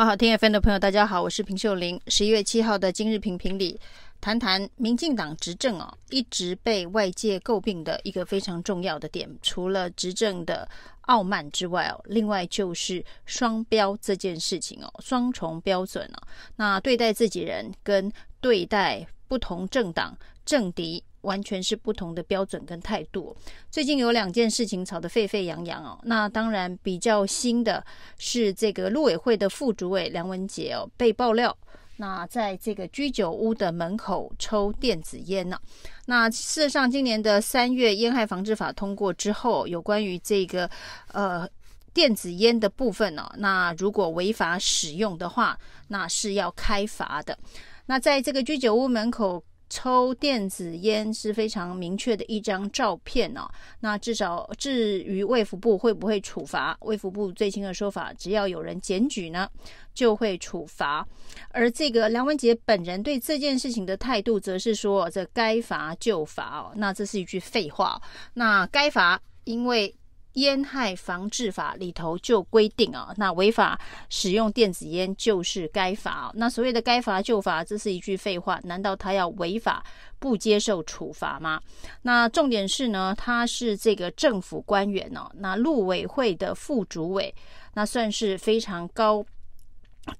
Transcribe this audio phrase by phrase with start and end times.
[0.00, 2.00] 好好听 FM 的朋友，大家好，我是平秀玲。
[2.06, 3.78] 十一月七号的今日评评里，
[4.18, 10.66] 谈谈民进党执政哦，一直被外界诟病的一个非常重要的点，除了执政的
[11.02, 16.22] 傲慢之外哦，另外就是双标这件事情哦，双重标准哦，
[16.56, 18.10] 那对待自己人跟
[18.40, 21.04] 对待不同政党政敌。
[21.22, 23.36] 完全是不同的标准跟态度。
[23.70, 25.98] 最近有两件事情吵得沸沸扬扬哦。
[26.04, 27.84] 那当然比较新的
[28.18, 31.56] 是这个陆委会的副主委梁文杰哦被爆料，
[31.96, 35.58] 那在这个居酒屋的门口抽电子烟呢。
[36.06, 40.70] 那事实上，今年的三月烟害防治法通过之后，有关于这个
[41.12, 41.46] 呃
[41.92, 47.38] 电子烟的部分呢，那如果违法使用的话，那是要开罚的。
[47.86, 49.44] 那在这个居酒屋门口。
[49.70, 53.48] 抽电子烟是非常明确的一张照片哦。
[53.80, 56.76] 那至少至于卫福部会不会处罚？
[56.80, 59.48] 卫福部最新的说法，只要有人检举呢，
[59.94, 61.06] 就会处罚。
[61.50, 66.72] 而这个梁文杰本人对这件事情的态度，则是说这该罚就罚哦。
[66.74, 67.98] 那这是一句废话。
[68.34, 69.94] 那该罚，因为。
[70.34, 76.30] 烟害防治法里头就规定啊，那违法使用电子烟就是该罚。
[76.34, 78.60] 那所谓的该罚就罚，这是一句废话。
[78.62, 79.84] 难道他要违法
[80.18, 81.60] 不接受处罚吗？
[82.02, 87.34] 那重点是呢，他是这个政府官员哦，那陆委会的副主委，
[87.74, 89.24] 那算是非常高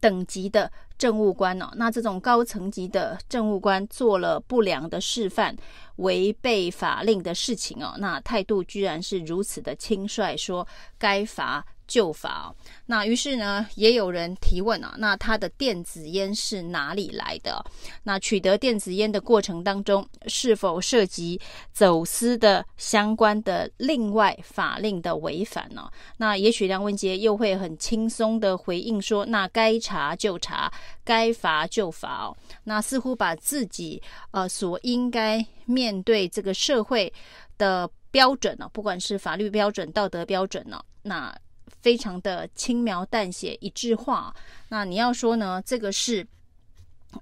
[0.00, 0.70] 等级的
[1.00, 1.68] 政务官哦。
[1.74, 5.56] 那这种高层级的政务官做了不良的示范。
[5.96, 12.54] 违背法令的事情哦，那态度居然是如此的轻率，说该罚就罚。
[12.86, 17.64] 那于是呢，也有人提问啊，那他的电子烟是哪里来的？
[18.04, 21.40] 那取得电子烟的过程当中，是否涉及
[21.72, 25.90] 走私的相关的另外法令的违反呢？
[26.18, 32.36] 那也许梁文杰又会很轻松的回应说，那该查就查，该罚就罚哦。
[32.62, 37.12] 那似乎把自己呃所应该面对这个社会
[37.58, 41.36] 的标准呢，不管是法律标准、道德标准呢，那。
[41.80, 44.34] 非常的轻描淡写、一致化。
[44.68, 45.62] 那你要说呢？
[45.64, 46.26] 这个是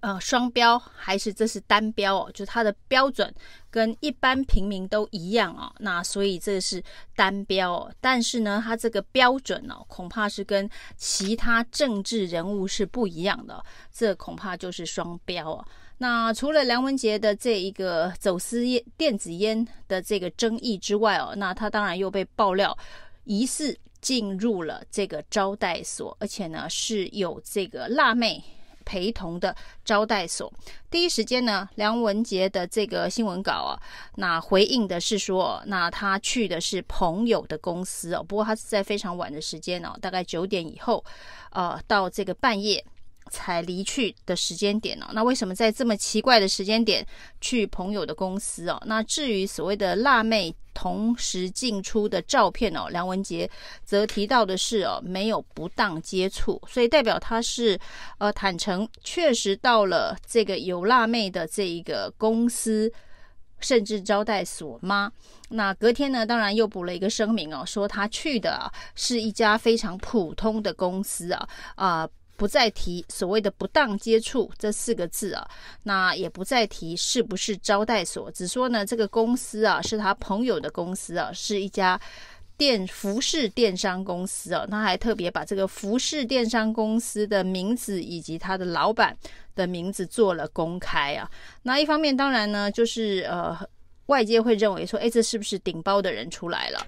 [0.01, 2.31] 呃双标，还是这是单标哦？
[2.33, 3.35] 就它的标准
[3.71, 5.73] 跟一般平民都一样哦。
[5.79, 6.83] 那所以这是
[7.17, 7.93] 单标哦。
[8.01, 13.65] 但是呢，它这个标准哦，恐怕是跟其他政治人物是不一样的。
[13.93, 15.65] 这恐怕就是双标哦。
[16.01, 22.77] 那除了梁文杰的这一个走私烟电子烟的这个争议之外哦，那他当然又被爆料
[23.29, 23.79] 疑似。
[24.01, 28.41] 进入了这个招待所，而且呢是有这个辣妹
[28.85, 30.51] 陪同的招待所。
[30.89, 33.75] 第一时间呢，梁文杰的这个新闻稿啊，
[34.15, 41.05] 那回应的是说，那他去的是朋友的公司哦，不过他是在非常晚的时间哦，大概九点以后，
[41.51, 42.85] 呃，到这个半夜。
[43.31, 47.07] 才离去的时间点哦，那为什么在这么奇怪的时间点
[47.43, 48.83] 去朋友的公司哦？
[48.87, 53.51] 那至于所谓的辣妹同时进出的照片哦，梁文杰
[53.85, 57.77] 则提到的是哦，没有不当接触，所以代表他是
[58.19, 62.93] 呃坦诚，确实到了这个有辣妹的这一个公司，
[63.59, 65.11] 甚至招待所吗？
[65.49, 72.09] 那隔天呢，当然又补了一个声明哦，说他去的啊是一家非常普通的公司啊啊。
[72.39, 75.51] 不再提所谓的不当接触这四个字啊，
[75.83, 82.01] 那也不再提是不是招待所，只说呢这个公司啊是他朋友的公司啊，是一家
[82.57, 89.17] 电服饰电商公司啊，他还特别把这个服饰电商公司的名字以及他的老板
[89.57, 91.29] 的名字做了公开啊。
[91.63, 93.59] 那一方面当然呢就是呃
[94.07, 96.87] 外界会认为说，哎，这是不是顶包的人出来了？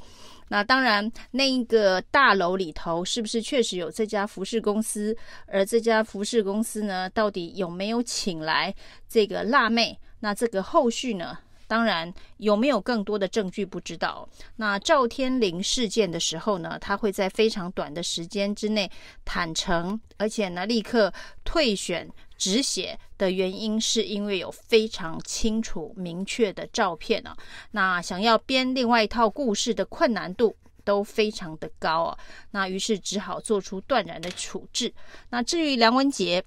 [0.52, 5.16] 那当然，那一个大楼里头是不是确实有这家服饰公司？
[5.46, 8.74] 而这家服饰公司呢，到底有没有请来
[9.08, 9.96] 这个辣妹？
[10.18, 11.38] 那这个后续呢？
[11.68, 14.28] 当然有没有更多的证据不知道。
[14.56, 18.90] 那赵天麟事件的时候呢，他会在非常短的时间之内
[19.24, 22.10] 坦诚，而且呢立刻退选。
[22.40, 27.36] 止血的原因是因为有非常清楚明确的照片啊，
[27.72, 32.18] 那想要编另外一套故事的困难度都非常的高啊，
[32.52, 34.90] 那于是只好做出断然的处置。
[35.28, 36.42] 那至于梁文杰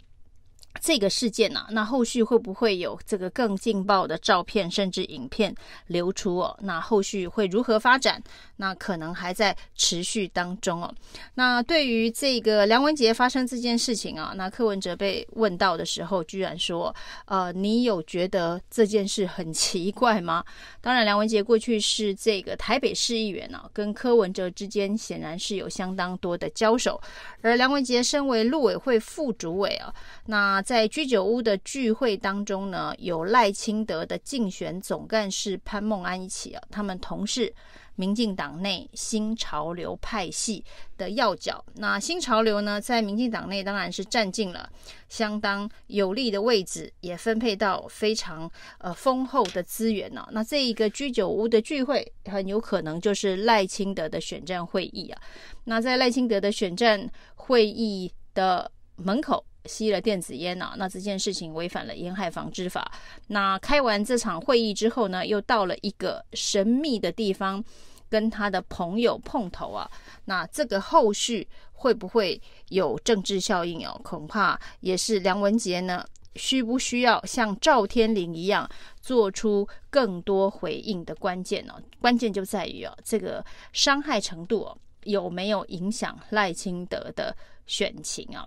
[0.81, 5.53] 这个事件呢、啊，那后续会不会有这个更劲爆的照片甚至影片
[5.87, 6.57] 流出哦？
[6.61, 8.21] 那后续会如何发展？
[8.57, 10.93] 那可能还在持续当中哦。
[11.35, 16.93] 那对于这个梁文杰发生这件事情啊，那柯文哲被问到的时候，居然说
[17.25, 20.43] ：“呃，你有觉得这件事很奇怪吗？”
[20.81, 26.99] 当然，梁文杰过去是这个台北市议员啊，跟柯文哲之间显然是有相当多的交手。
[27.41, 29.93] 而梁文杰身为陆委会副主委啊，
[30.27, 37.53] 那在居酒屋的聚会当中呢，有赖清德的竞选总干事潘孟安一起啊，他们同是
[37.95, 40.63] 民进党内新潮流派系
[40.97, 41.63] 的要角。
[41.75, 44.67] 那新潮流呢，在民进党内当然是占尽了
[45.09, 48.49] 相当有利的位置，也分配到非常
[48.79, 55.21] 呃丰厚的资源呢、那这一个居酒屋的聚会，很有可能就是赖清德的选战会议啊。
[55.65, 59.45] 那在赖清德的选战会议的门口。
[59.65, 62.91] 吸了电子烟啊，那这件事情违反了烟害防治法。
[63.27, 67.63] 那开完这场会议之后呢，又到了一个神秘的地方，
[68.09, 69.89] 跟他的朋友碰头啊。
[70.25, 73.99] 那这个后续会不会有政治效应哦？
[74.03, 76.05] 恐怕也是梁文杰呢，
[76.35, 78.69] 需不需要像赵天麟一样
[79.01, 81.73] 做出更多回应的关键呢？
[81.99, 88.45] 关键就在于啊，这个伤害程度哦，有没有影响赖清德的选情啊？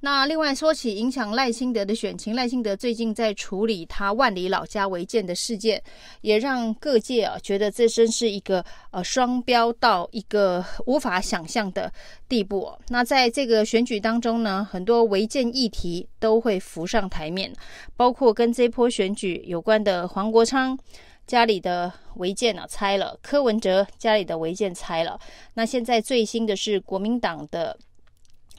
[0.00, 5.82] 那另外说起影响赖清德的选情，赖清德最近在处理他万里老家违建的事件，
[6.20, 11.92] 也让各界啊觉得这真是一个呃双标到一个无法想象的
[12.28, 12.72] 地步。
[12.90, 17.52] 那在这个选举当中呢，很多违建议题都会浮上台面，
[17.96, 20.78] 包括跟这波选举有关的黄国昌
[21.26, 25.18] 家里的违建啊拆了，柯文哲家里的违建拆了。
[25.54, 27.76] 那现在最新的是国民党的。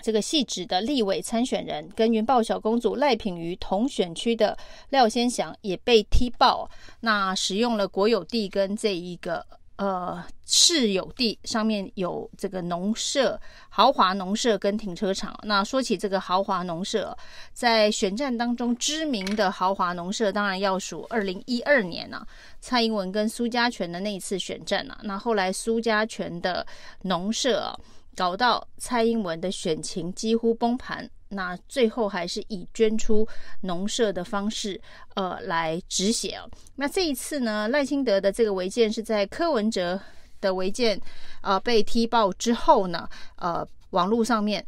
[0.01, 4.57] 这个细致的立委参选人跟云豹小公主赖品妤同选区的
[4.89, 6.69] 廖先祥也被踢爆，
[7.01, 15.37] 那使用了国有地跟这一个呃市有地，上面有这个农舍、豪华农舍跟停车场。
[15.43, 17.17] 那说起这个豪华农舍，
[17.53, 22.25] 在选战当中知名的豪华农舍，当然要数二零一二年啊，
[22.59, 24.97] 蔡英文跟苏家全的那一次选战啊。
[25.03, 26.65] 那后来苏家全的
[27.03, 27.77] 农舍。
[28.15, 33.27] 搞到蔡英文的选情几乎崩盘，那最后还是以捐出
[33.61, 34.79] 农舍的方式，
[35.15, 36.49] 呃，来止血哦。
[36.75, 39.99] 那这一次呢，赖清德的这个违建是在柯文哲
[40.41, 40.99] 的违建，
[41.41, 43.07] 呃，被踢爆之后呢，
[43.37, 44.65] 呃，网络上面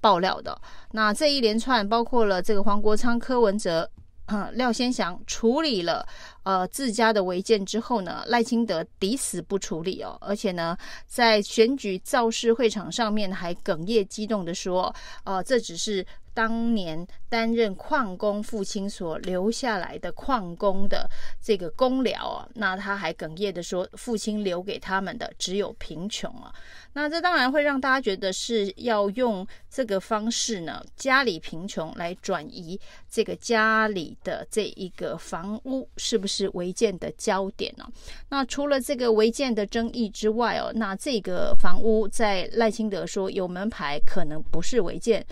[0.00, 0.60] 爆料的。
[0.92, 3.90] 那这一连串包括了这个黄国昌、柯文哲。
[4.32, 6.06] 嗯，廖先祥处理了
[6.44, 14.94] 呃自家的违建之后呢，赖清德抵死不处理哦，而且呢，在选举造势会场上面还哽咽激动的说，
[15.24, 16.06] 呃，这只是。
[16.32, 21.08] 当年担任矿工父亲所留下来的矿工的
[21.40, 26.52] 这个工寮啊，那他还哽咽的说，父亲留给他们的只有贫穷啊。
[26.92, 32.78] 那这当然会让大家觉得是要用这个方式呢，家里贫穷来转移
[33.08, 37.86] 这个家里的这一个房屋是不是违建的焦点呢？
[38.28, 45.24] 那除了这个违建的争议之外哦，那这个房屋在赖清德说有门牌，可能不是违建。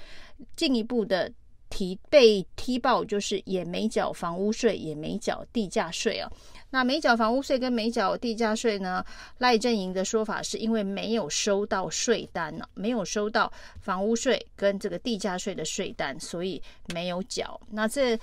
[0.56, 1.30] 进一步的
[1.70, 6.30] 提被踢爆，就是也没缴房屋税，也没缴地价税啊。
[6.70, 9.02] 那没缴房屋税跟没缴地价税呢？
[9.38, 13.50] 赖阵营的说法是因为没有收到税单呢，没有收到
[13.80, 16.62] 房屋税跟这个地价税的税单，所以
[16.92, 17.58] 没有缴。
[17.70, 18.18] 那这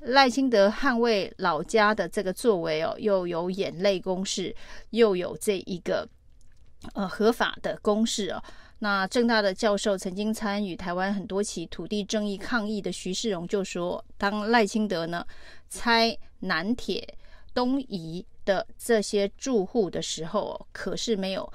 [0.00, 4.56] 赖清德捍卫老家的这个作为哦，又有眼泪攻势，
[4.90, 6.08] 又有这一个
[6.94, 8.42] 呃合法的攻势哦。
[8.82, 15.24] 那政大的教授曾经参与台湾很多起土地正义抗议的徐世荣就说：“当赖清德呢
[15.68, 17.06] 拆南铁
[17.52, 21.52] 东移的这些住户的时候，可是没有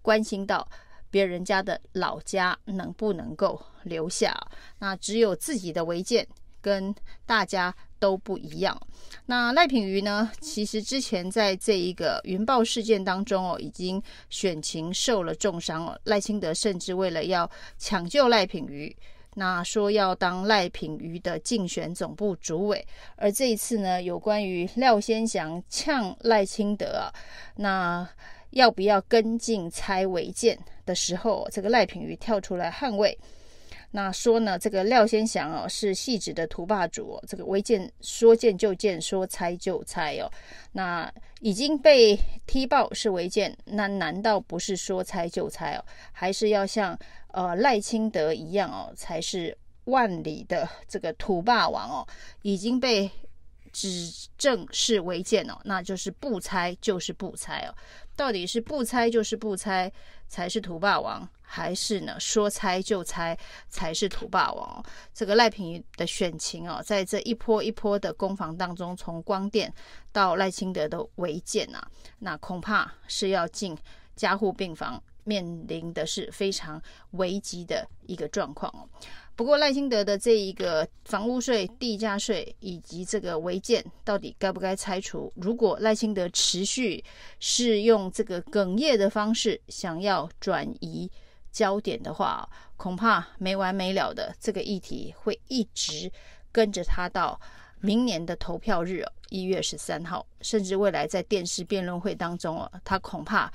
[0.00, 0.66] 关心到
[1.10, 4.34] 别人家的老家能不能够留下，
[4.78, 6.26] 那只有自己的违建
[6.64, 6.94] 跟
[7.26, 8.78] 大家。”都不一样。
[9.24, 10.30] 那赖品妤呢？
[10.38, 15.98] 其实之前在这一个云豹事件当中哦，已经选情受了重伤哦。
[16.04, 18.94] 赖清德甚至为了要抢救赖品妤，
[19.36, 22.86] 那说要当赖品妤的竞选总部主委。
[23.16, 27.08] 而这一次呢，有关于廖先祥呛赖清德啊，
[27.56, 28.06] 那
[28.50, 33.18] 要不要跟进拆违建的时候，这个赖品妤跳出来捍卫。
[33.96, 40.28] 那说呢，这个廖先祥哦是汐止的土霸主哦，这个违建说建就建，说拆就拆哦。
[40.72, 41.08] 那
[41.38, 45.84] 已经被踢爆是违建，那难道不是说拆就拆哦？
[46.10, 46.98] 还是要像
[47.28, 52.06] 呃赖清德一样哦，才是万里的这个土霸王哦，
[52.42, 53.08] 已经被
[53.72, 57.70] 指证是违建哦，那就是不拆就是不拆哦。
[58.16, 59.92] 到底是不拆就是不拆
[60.26, 64.84] 才是土霸王，还是呢说拆就拆才是土霸王？
[65.12, 69.72] 这个赖品的选情哦，在这一波一波的攻防当中，从光电
[70.10, 71.86] 到赖清德的违建啊，
[72.18, 73.76] 那恐怕是要进
[74.16, 76.80] 加护病房，面临的是非常
[77.12, 78.88] 危急的一个状况哦。
[79.36, 85.32] 不过赖清德的这一个房屋税、地价税以及这个违建，到底该不该拆除？
[85.34, 87.04] 如果赖清德持续
[87.40, 91.10] 是用这个哽咽的方式想要转移
[91.54, 92.46] 焦点的话，
[92.76, 96.10] 恐怕没完没了的这个议题会一直
[96.50, 97.40] 跟着他到
[97.80, 103.50] 明年的投票日，一月十三号，甚至未来在电视辩论会当中哦，他恐怕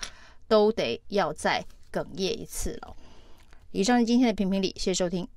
[0.48, 2.96] 都得要再哽咽一次了。
[3.72, 5.28] 以上是今天的评评理，谢谢收听。